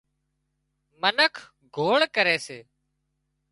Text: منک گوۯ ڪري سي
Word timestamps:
منک 1.01 1.33
گوۯ 1.75 2.01
ڪري 2.15 2.37
سي 2.45 2.59